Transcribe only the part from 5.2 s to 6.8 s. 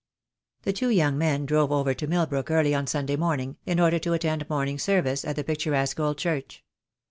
at the picturesque old church.